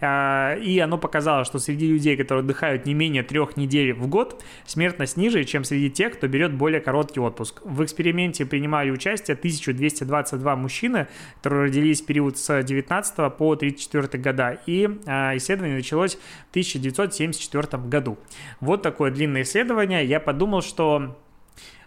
а, 0.00 0.56
и 0.56 0.78
оно 0.78 0.98
показало, 0.98 1.44
что 1.44 1.58
среди 1.58 1.88
людей, 1.88 2.16
которые 2.16 2.42
отдыхают 2.42 2.86
не 2.86 2.94
менее 2.94 3.22
трех 3.22 3.56
недель 3.56 3.92
в 3.92 4.06
год, 4.06 4.42
смертность 4.66 5.16
ниже, 5.16 5.44
чем 5.44 5.64
среди 5.64 5.90
тех, 5.90 6.14
кто 6.14 6.28
берет 6.28 6.52
более 6.54 6.80
короткий 6.80 7.20
отпуск. 7.20 7.60
В 7.64 7.82
эксперименте 7.84 8.46
принимали 8.46 8.90
участие 8.90 9.34
1222 9.34 10.56
мужчины, 10.56 11.08
которые 11.36 11.64
родились 11.64 11.89
в 11.98 12.06
период 12.06 12.38
с 12.38 12.62
19 12.62 13.36
по 13.36 13.56
34 13.56 14.22
года, 14.22 14.58
и 14.66 14.88
а, 15.06 15.36
исследование 15.36 15.76
началось 15.76 16.14
в 16.14 16.50
1974 16.50 17.82
году. 17.84 18.18
Вот 18.60 18.82
такое 18.82 19.10
длинное 19.10 19.42
исследование. 19.42 20.04
Я 20.04 20.20
подумал, 20.20 20.62
что 20.62 21.16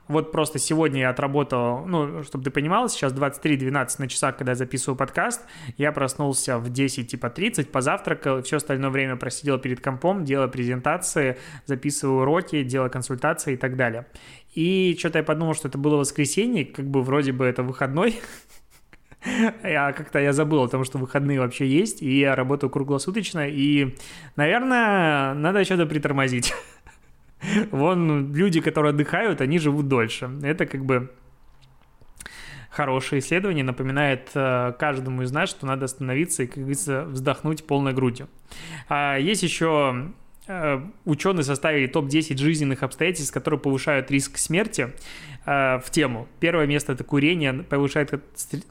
вот 0.07 0.31
просто 0.31 0.59
сегодня 0.59 1.01
я 1.01 1.09
отработал, 1.11 1.85
ну, 1.85 2.23
чтобы 2.23 2.43
ты 2.43 2.51
понимал, 2.51 2.89
сейчас 2.89 3.13
23.12 3.13 3.95
на 3.99 4.07
часах, 4.09 4.37
когда 4.37 4.51
я 4.51 4.55
записываю 4.55 4.97
подкаст, 4.97 5.41
я 5.77 5.91
проснулся 5.93 6.57
в 6.57 6.69
10 6.69 7.09
типа 7.09 7.29
30, 7.29 7.71
позавтракал, 7.71 8.41
все 8.41 8.57
остальное 8.57 8.89
время 8.89 9.15
просидел 9.15 9.57
перед 9.59 9.79
компом, 9.79 10.25
делал 10.25 10.49
презентации, 10.49 11.37
записывал 11.65 12.19
уроки, 12.19 12.63
делал 12.63 12.89
консультации 12.89 13.53
и 13.53 13.57
так 13.57 13.77
далее. 13.77 14.05
И 14.53 14.95
что-то 14.99 15.19
я 15.19 15.23
подумал, 15.23 15.53
что 15.53 15.69
это 15.69 15.77
было 15.77 15.95
воскресенье, 15.95 16.65
как 16.65 16.85
бы 16.85 17.01
вроде 17.01 17.31
бы 17.31 17.45
это 17.45 17.63
выходной, 17.63 18.19
а 19.63 19.93
как-то 19.93 20.19
я 20.19 20.33
забыл 20.33 20.63
о 20.63 20.67
том, 20.67 20.83
что 20.83 20.97
выходные 20.97 21.39
вообще 21.39 21.67
есть, 21.67 22.01
и 22.01 22.19
я 22.19 22.35
работаю 22.35 22.69
круглосуточно, 22.69 23.47
и, 23.47 23.95
наверное, 24.35 25.33
надо 25.33 25.63
что-то 25.63 25.85
притормозить. 25.85 26.53
Вон 27.71 28.33
люди, 28.33 28.61
которые 28.61 28.91
отдыхают, 28.91 29.41
они 29.41 29.59
живут 29.59 29.87
дольше. 29.87 30.29
Это 30.43 30.65
как 30.65 30.85
бы 30.85 31.11
хорошее 32.69 33.19
исследование, 33.19 33.63
напоминает 33.63 34.31
э, 34.33 34.73
каждому 34.79 35.21
из 35.21 35.31
нас, 35.31 35.49
что 35.49 35.65
надо 35.65 35.85
остановиться 35.85 36.43
и, 36.43 36.47
как 36.47 36.57
говорится, 36.57 37.03
вздохнуть 37.03 37.65
полной 37.65 37.93
грудью. 37.93 38.27
А 38.89 39.17
есть 39.17 39.43
еще 39.43 40.11
ученые 41.05 41.43
составили 41.43 41.87
топ-10 41.87 42.37
жизненных 42.37 42.83
обстоятельств, 42.83 43.33
которые 43.33 43.59
повышают 43.59 44.11
риск 44.11 44.37
смерти. 44.37 44.91
Э, 45.45 45.79
в 45.79 45.89
тему. 45.91 46.27
Первое 46.39 46.65
место– 46.65 46.93
это 46.93 47.03
курение, 47.03 47.51
повышает 47.53 48.13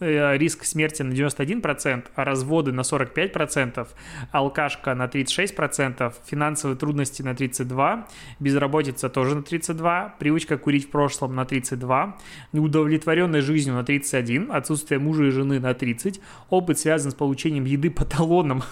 э, 0.00 0.36
риск 0.38 0.64
смерти 0.64 1.02
на 1.02 1.12
91%, 1.12 2.04
а 2.14 2.24
разводы 2.24 2.72
на 2.72 2.80
45%, 2.80 3.86
алкашка 4.30 4.94
на 4.94 5.04
36%, 5.04 6.14
финансовые 6.24 6.78
трудности 6.78 7.20
на 7.20 7.32
32%, 7.32 8.04
безработица 8.40 9.10
тоже 9.10 9.34
на 9.34 9.40
32%, 9.40 10.12
привычка 10.18 10.56
курить 10.56 10.86
в 10.86 10.90
прошлом 10.90 11.34
на 11.34 11.42
32%, 11.42 12.14
неудовлетворенность 12.54 13.46
жизнью 13.46 13.74
на 13.74 13.80
31%, 13.80 14.50
отсутствие 14.50 14.98
мужа 14.98 15.24
и 15.24 15.30
жены 15.30 15.60
на 15.60 15.72
30%, 15.72 16.20
опыт 16.48 16.78
связан 16.78 17.10
с 17.10 17.14
получением 17.14 17.66
еды 17.66 17.90
по 17.90 18.06
талонам 18.06 18.62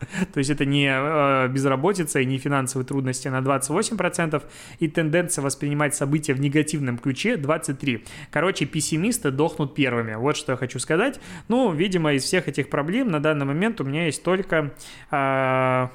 То 0.32 0.38
есть 0.38 0.50
это 0.50 0.64
не 0.64 0.88
э, 0.90 1.48
безработица 1.48 2.20
и 2.20 2.26
не 2.26 2.38
финансовые 2.38 2.86
трудности 2.86 3.28
на 3.28 3.38
28%, 3.38 4.42
и 4.78 4.88
тенденция 4.88 5.42
воспринимать 5.42 5.94
события 5.94 6.34
в 6.34 6.40
негативном 6.40 6.98
ключе 6.98 7.34
23%. 7.34 8.02
Короче, 8.30 8.66
пессимисты 8.66 9.30
дохнут 9.30 9.74
первыми. 9.74 10.14
Вот 10.14 10.36
что 10.36 10.52
я 10.52 10.56
хочу 10.56 10.78
сказать. 10.78 11.20
Ну, 11.48 11.72
видимо, 11.72 12.12
из 12.12 12.24
всех 12.24 12.48
этих 12.48 12.70
проблем 12.70 13.10
на 13.10 13.20
данный 13.20 13.46
момент 13.46 13.80
у 13.80 13.84
меня 13.84 14.06
есть 14.06 14.22
только... 14.22 14.72
Э, 15.10 15.88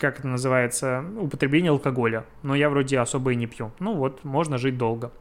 как 0.00 0.18
это 0.18 0.28
называется, 0.28 1.04
употребление 1.18 1.70
алкоголя. 1.70 2.24
Но 2.42 2.54
я 2.54 2.70
вроде 2.70 2.98
особо 2.98 3.32
и 3.32 3.36
не 3.36 3.46
пью. 3.46 3.70
Ну 3.78 3.94
вот, 3.94 4.24
можно 4.24 4.56
жить 4.56 4.78
долго. 4.78 5.12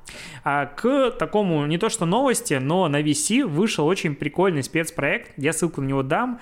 А 0.43 0.67
к 0.67 1.11
такому, 1.11 1.65
не 1.65 1.77
то 1.77 1.89
что 1.89 2.05
новости, 2.05 2.53
но 2.53 2.87
на 2.87 3.01
VC 3.01 3.45
вышел 3.45 3.85
очень 3.85 4.15
прикольный 4.15 4.63
спецпроект. 4.63 5.33
Я 5.35 5.51
ссылку 5.51 5.81
на 5.81 5.87
него 5.87 6.01
дам. 6.01 6.39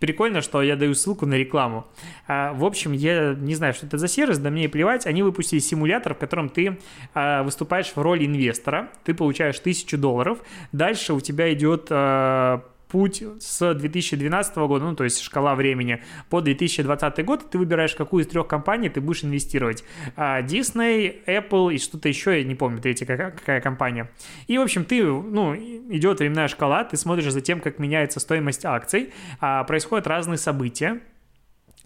Прикольно, 0.00 0.40
что 0.40 0.62
я 0.62 0.76
даю 0.76 0.94
ссылку 0.94 1.26
на 1.26 1.34
рекламу. 1.34 1.86
А, 2.26 2.54
в 2.54 2.64
общем, 2.64 2.92
я 2.92 3.34
не 3.34 3.54
знаю, 3.54 3.74
что 3.74 3.86
это 3.86 3.98
за 3.98 4.08
сервис, 4.08 4.38
да 4.38 4.48
мне 4.48 4.64
и 4.64 4.68
плевать. 4.68 5.06
Они 5.06 5.22
выпустили 5.22 5.58
симулятор, 5.58 6.14
в 6.14 6.18
котором 6.18 6.48
ты 6.48 6.78
а, 7.12 7.42
выступаешь 7.42 7.92
в 7.94 7.98
роли 7.98 8.24
инвестора. 8.24 8.88
Ты 9.04 9.12
получаешь 9.12 9.58
тысячу 9.58 9.98
долларов. 9.98 10.38
Дальше 10.72 11.12
у 11.12 11.20
тебя 11.20 11.52
идет 11.52 11.88
а, 11.90 12.64
путь 12.94 13.24
с 13.40 13.74
2012 13.74 14.56
года, 14.56 14.84
ну, 14.84 14.94
то 14.94 15.02
есть 15.02 15.20
шкала 15.20 15.56
времени, 15.56 16.00
по 16.30 16.40
2020 16.40 17.24
год, 17.24 17.50
ты 17.50 17.58
выбираешь, 17.58 17.96
какую 17.96 18.22
из 18.22 18.28
трех 18.28 18.46
компаний 18.46 18.88
ты 18.88 19.00
будешь 19.00 19.24
инвестировать. 19.24 19.82
А, 20.14 20.42
Disney, 20.42 21.16
Apple 21.26 21.74
и 21.74 21.78
что-то 21.78 22.08
еще, 22.08 22.38
я 22.38 22.44
не 22.44 22.54
помню, 22.54 22.80
третья 22.80 23.04
какая, 23.04 23.32
какая 23.32 23.60
компания. 23.60 24.12
И, 24.46 24.56
в 24.58 24.60
общем, 24.60 24.84
ты, 24.84 25.02
ну, 25.02 25.56
идет 25.56 26.20
временная 26.20 26.46
шкала, 26.46 26.84
ты 26.84 26.96
смотришь 26.96 27.32
за 27.32 27.40
тем, 27.40 27.58
как 27.58 27.80
меняется 27.80 28.20
стоимость 28.20 28.64
акций, 28.64 29.12
а, 29.40 29.64
происходят 29.64 30.06
разные 30.06 30.38
события, 30.38 31.00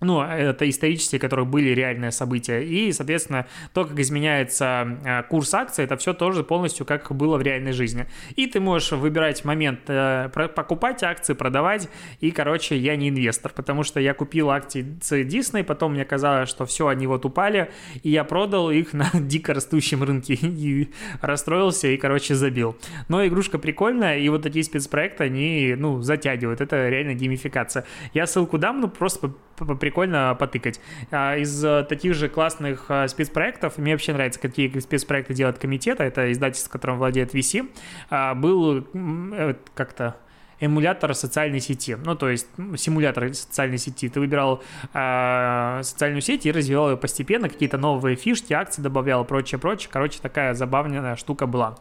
ну, 0.00 0.23
это 0.23 0.69
исторические, 0.69 1.21
которые 1.21 1.47
были 1.47 1.71
реальные 1.71 2.12
события. 2.12 2.62
И, 2.62 2.93
соответственно, 2.93 3.47
то, 3.75 3.85
как 3.85 3.99
изменяется 3.99 4.99
э, 5.05 5.23
курс 5.25 5.52
акций, 5.55 5.85
это 5.85 5.97
все 5.97 6.14
тоже 6.14 6.45
полностью 6.45 6.87
как 6.87 7.11
было 7.11 7.37
в 7.37 7.43
реальной 7.43 7.73
жизни. 7.73 8.07
И 8.37 8.47
ты 8.47 8.61
можешь 8.61 8.93
выбирать 8.93 9.45
момент 9.45 9.81
э, 9.88 10.28
покупать 10.55 11.02
акции, 11.02 11.35
продавать. 11.35 11.88
И, 12.21 12.31
короче, 12.31 12.76
я 12.76 12.95
не 12.95 13.09
инвестор, 13.09 13.52
потому 13.52 13.83
что 13.83 13.99
я 13.99 14.14
купил 14.14 14.50
акции 14.50 14.85
Disney, 15.00 15.64
потом 15.64 15.95
мне 15.95 16.05
казалось, 16.05 16.49
что 16.49 16.64
все, 16.64 16.87
они 16.87 17.07
вот 17.07 17.25
упали, 17.25 17.71
и 18.02 18.11
я 18.11 18.23
продал 18.23 18.71
их 18.71 18.93
на 18.93 19.11
дико 19.14 19.52
растущем 19.52 20.05
рынке 20.05 20.35
и 20.35 20.93
расстроился 21.21 21.88
и, 21.88 21.97
короче, 21.97 22.37
забил. 22.37 22.76
Но 23.09 23.26
игрушка 23.26 23.59
прикольная, 23.59 24.19
и 24.19 24.28
вот 24.28 24.43
такие 24.43 24.64
спецпроекты, 24.64 25.25
они, 25.25 25.75
ну, 25.76 26.02
затягивают. 26.02 26.61
Это 26.61 26.88
реально 26.88 27.14
геймификация. 27.14 27.85
Я 28.14 28.26
ссылку 28.26 28.59
дам, 28.59 28.81
ну, 28.81 28.88
просто 28.88 29.33
прикольно 29.65 30.37
потыкать. 30.38 30.81
А 31.11 31.37
из 31.37 31.65
э, 31.65 31.85
таких 31.88 32.15
же 32.15 32.29
классных 32.29 32.87
э, 32.88 33.09
спецпроектов, 33.09 33.79
мне 33.79 33.93
вообще 33.93 34.12
нравится, 34.12 34.41
какие 34.41 34.79
спецпроекты 34.79 35.35
делает 35.35 35.59
комитет, 35.59 36.00
это 36.00 36.31
издательство, 36.33 36.71
которым 36.71 36.99
владеет 36.99 37.35
VC, 37.35 37.69
а, 38.11 38.35
был 38.35 38.87
э, 38.95 39.55
как-то 39.75 40.17
эмулятор 40.61 41.15
социальной 41.15 41.61
сети. 41.61 41.97
Ну, 42.05 42.15
то 42.15 42.29
есть 42.29 42.49
симулятор 42.77 43.33
социальной 43.35 43.79
сети. 43.79 44.09
Ты 44.09 44.21
выбирал 44.21 44.62
э, 44.93 45.81
социальную 45.83 46.21
сеть 46.21 46.47
и 46.47 46.53
развивал 46.53 46.91
ее 46.91 46.97
постепенно, 46.97 47.49
какие-то 47.49 47.79
новые 47.79 48.17
фишки, 48.17 48.53
акции 48.53 48.83
добавлял, 48.83 49.25
прочее, 49.25 49.59
прочее. 49.59 49.91
Короче, 49.93 50.19
такая 50.21 50.55
забавная 50.55 51.17
штука 51.17 51.47
была. 51.47 51.77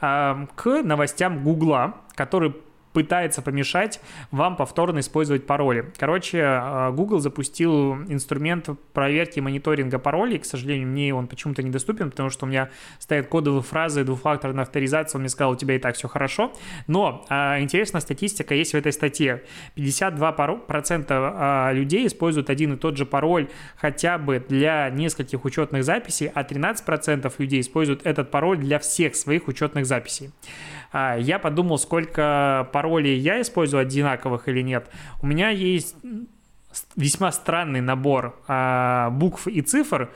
Э, 0.00 0.46
к 0.54 0.82
новостям 0.82 1.42
Гугла, 1.42 1.94
который 2.14 2.54
пытается 2.94 3.42
помешать 3.42 4.00
вам 4.30 4.56
повторно 4.56 5.00
использовать 5.00 5.46
пароли. 5.46 5.92
Короче, 5.98 6.38
э, 6.38 6.90
Google 6.92 7.18
запустил 7.18 7.94
инструмент 8.08 8.68
проверки 8.92 9.40
мониторинга 9.40 9.98
паролей. 9.98 10.38
К 10.38 10.44
сожалению, 10.44 10.88
мне 10.88 11.12
он 11.12 11.26
почему-то 11.26 11.62
недоступен, 11.62 12.10
потому 12.10 12.30
что 12.30 12.46
у 12.46 12.48
меня 12.48 12.70
стоят 13.00 13.26
кодовые 13.26 13.62
фразы, 13.62 14.04
двухфакторная 14.04 14.62
авторизация. 14.62 15.18
Он 15.18 15.22
мне 15.22 15.28
сказал, 15.28 15.52
у 15.52 15.56
тебя 15.56 15.74
и 15.74 15.78
так 15.78 15.96
все 15.96 16.08
хорошо. 16.08 16.52
Но 16.86 17.26
э, 17.28 17.60
интересная 17.60 18.00
статистика 18.00 18.54
есть 18.54 18.72
в 18.72 18.76
этой 18.76 18.92
статье. 18.92 19.42
52% 19.76 21.06
э, 21.08 21.74
людей 21.74 22.06
используют 22.06 22.48
один 22.48 22.74
и 22.74 22.76
тот 22.76 22.96
же 22.96 23.06
пароль 23.06 23.48
хотя 23.76 24.18
бы 24.18 24.38
для 24.48 24.88
нескольких 24.90 25.44
учетных 25.44 25.82
записей, 25.82 26.30
а 26.32 26.44
13% 26.44 27.32
людей 27.38 27.60
используют 27.60 28.06
этот 28.06 28.30
пароль 28.30 28.58
для 28.58 28.78
всех 28.78 29.16
своих 29.16 29.48
учетных 29.48 29.84
записей. 29.84 30.30
А, 30.92 31.16
я 31.16 31.40
подумал, 31.40 31.76
сколько 31.78 32.68
паролей 32.72 32.83
я 33.16 33.40
использую 33.40 33.80
одинаковых 33.80 34.48
или 34.48 34.62
нет. 34.62 34.88
У 35.22 35.26
меня 35.26 35.50
есть 35.50 35.96
весьма 36.96 37.32
странный 37.32 37.80
набор 37.80 38.40
а, 38.48 39.10
букв 39.10 39.46
и 39.46 39.60
цифр, 39.60 40.10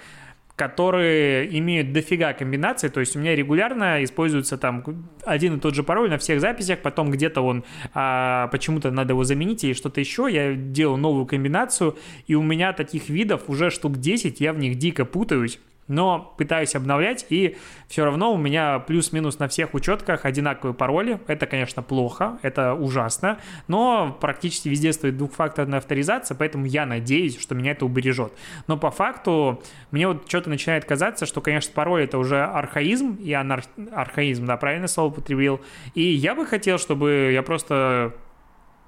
которые 0.59 1.57
имеют 1.57 1.93
дофига 1.93 2.33
комбинаций, 2.33 2.91
то 2.91 2.99
есть 2.99 3.15
у 3.15 3.21
меня 3.21 3.37
регулярно 3.37 4.03
используется 4.03 4.59
там 4.59 4.85
один 5.25 5.57
и 5.57 5.61
тот 5.61 5.77
же 5.77 5.85
пароль 5.85 6.11
на 6.11 6.19
всех 6.19 6.41
записях, 6.41 6.81
потом 6.81 7.13
где-то 7.13 7.43
он 7.43 7.65
а, 7.95 8.49
почему-то 8.49 8.91
надо 8.91 9.13
его 9.13 9.23
заменить 9.23 9.63
или 9.63 9.73
что-то 9.73 10.01
еще, 10.01 10.27
я 10.29 10.55
делаю 10.55 10.97
новую 10.97 11.27
комбинацию, 11.27 11.97
и 12.27 12.35
у 12.35 12.43
меня 12.43 12.73
таких 12.73 13.09
видов 13.09 13.43
уже 13.47 13.71
штук 13.71 13.99
10, 13.99 14.41
я 14.41 14.53
в 14.53 14.59
них 14.59 14.77
дико 14.79 15.05
путаюсь, 15.05 15.61
но 15.89 16.35
пытаюсь 16.39 16.75
обновлять, 16.75 17.27
и 17.31 17.57
все 17.89 18.05
равно 18.05 18.33
у 18.33 18.37
меня 18.37 18.79
плюс-минус 18.79 19.39
на 19.39 19.49
всех 19.49 19.75
учетках 19.75 20.25
одинаковые 20.25 20.75
пароли. 20.75 21.21
Это, 21.27 21.47
конечно, 21.47 21.83
плохо, 21.83 22.39
это 22.43 22.75
ужасно, 22.75 23.39
но 23.67 24.17
практически 24.21 24.69
везде 24.69 24.93
стоит 24.93 25.17
двухфакторная 25.17 25.79
авторизация, 25.79 26.37
поэтому 26.37 26.67
я 26.67 26.87
надеюсь, 26.87 27.41
что 27.41 27.55
меня 27.55 27.73
это 27.73 27.85
убережет. 27.85 28.33
Но 28.67 28.77
по 28.77 28.91
факту 28.91 29.63
мне 29.91 30.07
вот 30.07 30.29
что-то 30.29 30.51
начинает 30.51 30.85
казаться, 30.85 31.27
что, 31.27 31.41
конечно, 31.41 31.73
пароль 31.75 32.05
это 32.05 32.19
уже 32.19 32.45
архаизм, 32.45 33.15
и 33.15 33.33
анар... 33.33 33.65
архаизм, 33.93 34.47
да, 34.47 34.57
правильно 34.57 34.87
слово 34.87 35.09
употребил, 35.09 35.61
и 35.95 36.03
я 36.03 36.35
бы 36.35 36.47
хотел, 36.47 36.79
чтобы 36.79 37.31
я 37.33 37.43
просто 37.43 38.15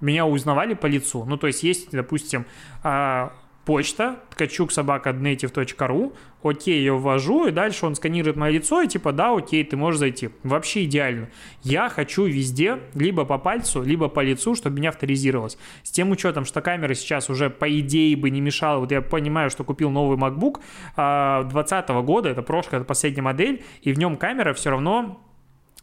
меня 0.01 0.27
узнавали 0.27 0.75
по 0.75 0.87
лицу. 0.87 1.25
Ну, 1.25 1.37
то 1.37 1.47
есть 1.47 1.63
есть, 1.63 1.91
допустим, 1.91 2.47
а, 2.83 3.33
почта, 3.65 4.21
ткачук 4.31 4.73
собака 4.73 5.11
native.ru, 5.11 6.15
окей, 6.43 6.83
я 6.83 6.95
ввожу, 6.95 7.47
и 7.47 7.51
дальше 7.51 7.87
он 7.87 7.95
сканирует 7.95 8.37
мое 8.37 8.53
лицо, 8.53 8.83
и 8.83 8.89
типа, 8.89 9.13
да, 9.13 9.35
окей, 9.35 9.63
ты 9.65 9.77
можешь 9.77 10.01
зайти. 10.01 10.31
Вообще 10.43 10.85
идеально. 10.85 11.29
Я 11.63 11.89
хочу 11.89 12.25
везде, 12.25 12.79
либо 12.95 13.25
по 13.25 13.39
пальцу, 13.39 13.83
либо 13.83 14.09
по 14.09 14.21
лицу, 14.21 14.55
чтобы 14.55 14.77
меня 14.77 14.89
авторизировалось. 14.89 15.59
С 15.83 15.91
тем 15.91 16.11
учетом, 16.11 16.45
что 16.45 16.63
камера 16.63 16.95
сейчас 16.95 17.29
уже, 17.31 17.51
по 17.51 17.71
идее, 17.79 18.17
бы 18.17 18.31
не 18.31 18.41
мешала, 18.41 18.81
вот 18.81 18.93
я 18.93 19.03
понимаю, 19.03 19.51
что 19.51 19.65
купил 19.65 19.91
новый 19.91 20.17
MacBook 20.17 20.61
2020 20.97 21.89
года, 22.05 22.29
это 22.29 22.43
прошлая, 22.43 22.81
это 22.81 22.85
последняя 22.87 23.23
модель, 23.23 23.63
и 23.83 23.93
в 23.93 23.99
нем 23.99 24.17
камера 24.17 24.55
все 24.55 24.71
равно, 24.71 25.21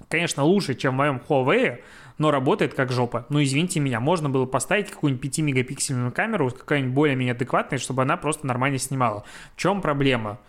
конечно, 0.09 0.43
лучше, 0.43 0.73
чем 0.75 0.93
в 0.93 0.97
моем 0.97 1.21
Huawei, 1.27 1.79
но 2.17 2.31
работает 2.31 2.73
как 2.73 2.91
жопа. 2.91 3.25
Ну, 3.29 3.41
извините 3.41 3.79
меня, 3.79 3.99
можно 3.99 4.29
было 4.29 4.45
поставить 4.45 4.89
какую-нибудь 4.89 5.39
5-мегапиксельную 5.39 6.11
камеру, 6.11 6.51
какая-нибудь 6.51 6.93
более-менее 6.93 7.33
адекватная, 7.33 7.79
чтобы 7.79 8.01
она 8.01 8.17
просто 8.17 8.47
нормально 8.47 8.77
снимала. 8.77 9.23
В 9.55 9.59
чем 9.59 9.81
проблема? 9.81 10.39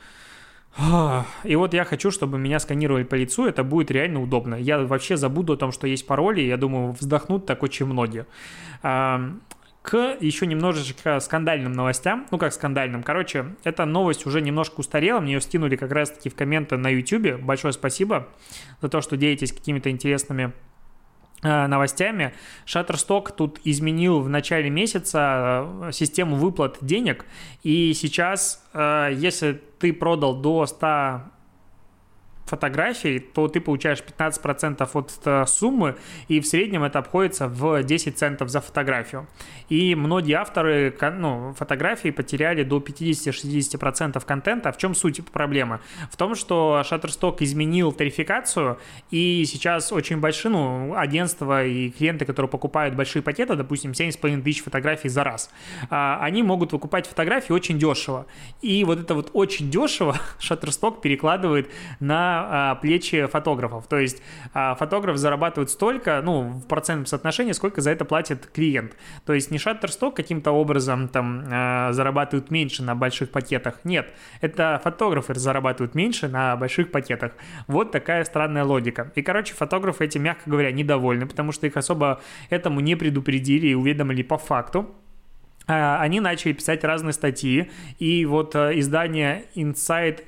И 1.44 1.56
вот 1.56 1.75
я 1.75 1.84
хочу, 1.84 2.10
чтобы 2.10 2.38
меня 2.38 2.60
сканировали 2.60 3.02
по 3.02 3.16
лицу, 3.16 3.46
это 3.46 3.64
будет 3.64 3.90
реально 3.90 4.22
удобно. 4.22 4.54
Я 4.54 4.78
вообще 4.78 5.16
забуду 5.16 5.54
о 5.54 5.56
том, 5.56 5.72
что 5.72 5.87
есть 5.87 6.06
пароли, 6.06 6.42
я 6.42 6.56
думаю, 6.56 6.92
вздохнут 6.92 7.46
так 7.46 7.62
очень 7.62 7.87
многие. 7.87 8.26
К 8.82 10.16
еще 10.20 10.46
немножечко 10.46 11.18
скандальным 11.18 11.72
новостям, 11.72 12.26
ну 12.30 12.37
как 12.37 12.52
скандальным, 12.52 13.02
короче, 13.02 13.56
эта 13.64 13.87
новость 13.87 14.26
уже 14.26 14.42
немножко 14.42 14.80
устарела, 14.80 15.20
мне 15.20 15.34
ее 15.34 15.40
скинули 15.40 15.76
как 15.76 15.90
раз-таки 15.92 16.28
в 16.28 16.34
комменты 16.34 16.76
на 16.76 16.88
YouTube, 16.88 17.40
большое 17.40 17.72
спасибо 17.72 18.28
за 18.82 18.88
то, 18.90 19.00
что 19.00 19.16
делитесь 19.16 19.50
какими-то 19.52 19.90
интересными 19.90 20.52
новостями. 21.42 22.35
Shutterstock 22.66 23.35
тут 23.37 23.61
изменил 23.64 24.21
в 24.21 24.28
начале 24.28 24.71
месяца 24.71 25.66
э, 25.83 25.92
систему 25.92 26.37
выплат 26.37 26.78
денег, 26.80 27.25
и 27.62 27.92
сейчас, 27.95 28.64
э, 28.75 29.11
если 29.14 29.61
ты 29.78 29.92
продал 29.92 30.35
до 30.35 30.66
100 30.66 31.23
фотографий, 32.48 33.18
то 33.18 33.48
ты 33.48 33.60
получаешь 33.60 34.00
15% 34.00 34.88
от 34.92 35.12
э, 35.24 35.46
суммы, 35.46 35.96
и 36.28 36.40
в 36.40 36.46
среднем 36.46 36.84
это 36.84 36.98
обходится 36.98 37.48
в 37.48 37.82
10 37.82 38.18
центов 38.18 38.48
за 38.48 38.60
фотографию. 38.60 39.26
И 39.68 39.94
многие 39.94 40.34
авторы 40.34 40.94
ну, 41.18 41.54
фотографий 41.56 42.10
потеряли 42.10 42.62
до 42.62 42.78
50-60% 42.78 44.24
контента. 44.24 44.72
В 44.72 44.78
чем 44.78 44.94
суть 44.94 45.24
проблемы? 45.26 45.80
В 46.10 46.16
том, 46.16 46.34
что 46.34 46.82
Shutterstock 46.84 47.36
изменил 47.40 47.92
тарификацию, 47.92 48.78
и 49.10 49.44
сейчас 49.46 49.92
очень 49.92 50.18
большие 50.18 50.52
ну, 50.52 50.94
агентства 50.96 51.64
и 51.64 51.90
клиенты, 51.90 52.24
которые 52.24 52.48
покупают 52.48 52.94
большие 52.94 53.22
пакеты, 53.22 53.56
допустим, 53.56 53.92
7,5 53.92 54.42
тысяч 54.42 54.62
фотографий 54.62 55.08
за 55.08 55.24
раз, 55.24 55.50
а, 55.90 56.18
они 56.22 56.42
могут 56.42 56.72
выкупать 56.72 57.06
фотографии 57.06 57.52
очень 57.52 57.78
дешево. 57.78 58.26
И 58.62 58.84
вот 58.84 59.00
это 59.00 59.14
вот 59.14 59.30
очень 59.32 59.70
дешево 59.70 60.16
Shutterstock 60.40 61.00
перекладывает 61.00 61.70
на 62.00 62.38
а, 62.50 62.75
плечи 62.76 63.26
фотографов. 63.26 63.87
То 63.87 63.99
есть 63.99 64.23
а, 64.54 64.75
фотограф 64.75 65.16
зарабатывает 65.16 65.71
столько, 65.71 66.21
ну, 66.23 66.42
в 66.42 66.66
процентном 66.66 67.07
соотношении, 67.07 67.52
сколько 67.52 67.80
за 67.80 67.90
это 67.90 68.04
платит 68.04 68.47
клиент. 68.47 68.97
То 69.25 69.33
есть 69.33 69.50
не 69.50 69.59
Shutterstock 69.59 70.14
каким-то 70.14 70.52
образом 70.52 71.09
там 71.09 71.45
а, 71.50 71.92
зарабатывают 71.92 72.50
меньше 72.50 72.83
на 72.83 72.95
больших 72.95 73.30
пакетах. 73.30 73.80
Нет, 73.85 74.12
это 74.40 74.80
фотографы 74.83 75.35
зарабатывают 75.35 75.95
меньше 75.95 76.28
на 76.28 76.57
больших 76.57 76.90
пакетах. 76.90 77.33
Вот 77.66 77.92
такая 77.92 78.25
странная 78.25 78.64
логика. 78.64 79.12
И, 79.14 79.23
короче, 79.23 79.54
фотографы 79.54 80.04
этим, 80.04 80.23
мягко 80.23 80.50
говоря, 80.50 80.73
недовольны, 80.73 81.26
потому 81.26 81.52
что 81.52 81.66
их 81.66 81.76
особо 81.76 82.21
этому 82.50 82.80
не 82.80 82.97
предупредили 82.97 83.68
и 83.68 83.75
уведомили 83.75 84.23
по 84.23 84.38
факту 84.38 84.95
они 85.68 86.21
начали 86.21 86.52
писать 86.52 86.83
разные 86.83 87.12
статьи, 87.12 87.71
и 87.99 88.25
вот 88.25 88.57
издание 88.57 89.45
Inside 89.54 90.25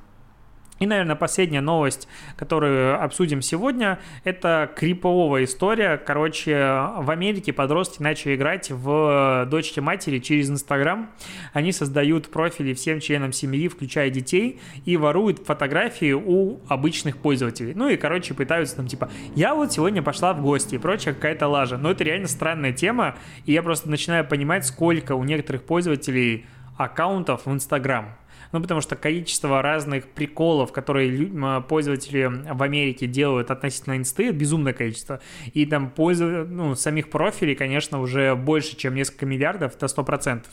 И, 0.80 0.86
наверное, 0.86 1.16
последняя 1.16 1.62
новость, 1.62 2.08
которую 2.36 3.02
обсудим 3.02 3.42
сегодня, 3.42 4.00
это 4.24 4.70
криповая 4.76 5.46
история. 5.46 5.98
Короче, 5.98 6.56
в 6.98 7.10
Америке 7.10 7.54
подростки 7.54 8.02
начали 8.02 8.36
играть 8.36 8.70
в 8.70 9.48
дочки 9.50 9.80
матери 9.80 10.20
через 10.20 10.50
Инстаграм. 10.50 11.10
Они 11.54 11.72
создают 11.72 12.30
профили 12.30 12.74
всем 12.74 13.00
членам 13.00 13.34
семьи, 13.34 13.68
включая 13.68 14.10
детей, 14.10 14.60
и 14.86 14.98
воруют 14.98 15.40
фотографии 15.40 16.14
у 16.14 16.60
обычных 16.68 17.18
пользователей. 17.18 17.74
Ну 17.74 17.90
и, 17.90 17.98
короче, 17.98 18.34
пытаются 18.34 18.76
там 18.76 18.88
типа, 18.88 19.10
я 19.36 19.56
вот 19.56 19.72
сегодня 19.72 20.04
пошла 20.04 20.34
в 20.34 20.42
гости 20.42 20.76
и 20.76 20.78
прочая 20.78 21.14
какая-то 21.14 21.48
лажа. 21.48 21.78
Но 21.78 21.92
это 21.92 22.04
реально 22.04 22.28
странная 22.28 22.74
тема, 22.74 23.16
и 23.46 23.52
я 23.52 23.64
просто 23.64 23.90
начинаю 23.90 24.26
понимать, 24.26 24.66
сколько 24.66 25.14
у 25.16 25.24
некоторых 25.24 25.64
пользователей 25.64 26.46
аккаунтов 26.78 27.46
в 27.46 27.52
Инстаграм 27.52 28.16
ну, 28.52 28.62
потому 28.62 28.82
что 28.82 28.96
количество 28.96 29.62
разных 29.62 30.08
приколов, 30.08 30.72
которые 30.72 31.62
пользователи 31.62 32.26
в 32.26 32.64
Америке 32.64 33.08
делают 33.08 33.52
относительно 33.52 33.98
инсты, 33.98 34.32
безумное 34.32 34.74
количество. 34.74 35.20
И 35.54 35.66
там 35.66 35.90
пользов... 35.90 36.48
ну, 36.50 36.76
самих 36.76 37.10
профилей, 37.10 37.56
конечно, 37.56 38.00
уже 38.00 38.36
больше, 38.36 38.76
чем 38.76 38.96
несколько 38.96 39.26
миллиардов, 39.26 39.76
это 39.76 39.86
100%. 39.86 40.44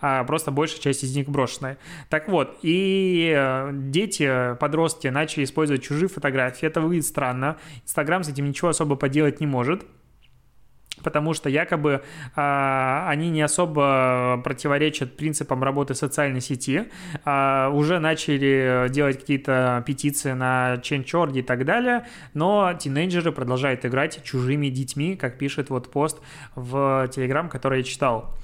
А 0.00 0.24
просто 0.24 0.50
большая 0.50 0.80
часть 0.80 1.04
из 1.04 1.14
них 1.14 1.28
брошенная. 1.28 1.78
Так 2.08 2.28
вот, 2.28 2.58
и 2.62 3.32
э, 3.36 3.70
дети, 3.72 4.56
подростки 4.58 5.08
начали 5.08 5.44
использовать 5.44 5.82
чужие 5.82 6.08
фотографии. 6.08 6.66
Это 6.66 6.80
выглядит 6.80 7.06
странно. 7.06 7.56
Инстаграм 7.84 8.24
с 8.24 8.28
этим 8.28 8.46
ничего 8.46 8.68
особо 8.68 8.96
поделать 8.96 9.40
не 9.40 9.46
может 9.46 9.84
потому 11.02 11.34
что 11.34 11.48
якобы 11.48 12.02
э, 12.36 13.04
они 13.06 13.30
не 13.30 13.42
особо 13.42 14.40
противоречат 14.44 15.16
принципам 15.16 15.62
работы 15.62 15.94
социальной 15.94 16.40
сети, 16.40 16.88
э, 17.24 17.68
уже 17.72 17.98
начали 17.98 18.88
делать 18.88 19.20
какие-то 19.20 19.82
петиции 19.86 20.32
на 20.32 20.74
Change.org 20.74 21.36
и 21.36 21.42
так 21.42 21.64
далее, 21.64 22.06
но 22.34 22.72
тинейджеры 22.78 23.32
продолжают 23.32 23.84
играть 23.84 24.22
чужими 24.22 24.68
детьми, 24.68 25.16
как 25.16 25.38
пишет 25.38 25.70
вот 25.70 25.90
пост 25.90 26.20
в 26.54 27.08
Telegram, 27.10 27.48
который 27.48 27.78
я 27.78 27.84
читал. 27.84 28.34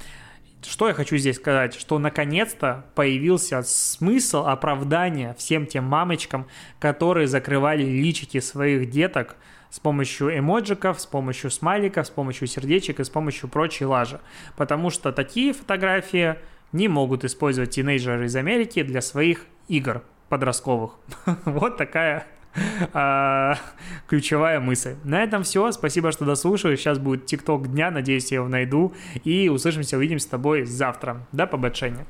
Что 0.63 0.89
я 0.89 0.95
хочу 0.95 1.17
здесь 1.17 1.37
сказать? 1.37 1.75
Что 1.75 1.99
наконец-то 1.99 2.87
появился 2.95 3.63
смысл 3.63 4.47
оправдания 4.47 5.35
всем 5.39 5.67
тем 5.67 5.85
мамочкам, 5.85 6.47
которые 6.81 7.29
закрывали 7.29 7.85
личики 7.85 8.41
своих 8.41 8.91
деток 8.91 9.37
с 9.77 9.79
помощью 9.79 10.39
эмоджиков, 10.39 10.99
с 10.99 11.05
помощью 11.05 11.51
смайликов, 11.51 12.07
с 12.07 12.11
помощью 12.11 12.49
сердечек 12.49 12.99
и 12.99 13.05
с 13.05 13.11
помощью 13.11 13.51
прочей 13.51 13.85
лажи. 13.85 14.21
Потому 14.57 14.89
что 14.89 15.13
такие 15.13 15.53
фотографии 15.53 16.37
не 16.73 16.89
могут 16.89 17.27
использовать 17.27 17.73
тинейджеры 17.73 18.25
из 18.25 18.37
Америки 18.37 18.83
для 18.83 19.03
своих 19.03 19.45
игр 19.69 20.03
подростковых. 20.31 20.93
Вот 21.45 21.77
такая 21.77 22.27
а, 22.95 23.57
ключевая 24.09 24.61
мысль. 24.61 24.95
На 25.05 25.23
этом 25.23 25.43
все. 25.43 25.71
Спасибо, 25.73 26.11
что 26.11 26.25
дослушали. 26.25 26.77
Сейчас 26.77 26.99
будет 26.99 27.27
ТикТок 27.27 27.71
дня. 27.71 27.91
Надеюсь, 27.91 28.33
я 28.33 28.37
его 28.37 28.49
найду. 28.49 28.95
И 29.25 29.51
услышимся, 29.51 29.99
увидимся 29.99 30.25
с 30.25 30.31
тобой 30.31 30.65
завтра. 30.65 31.27
До 31.33 31.47
побочения. 31.47 32.07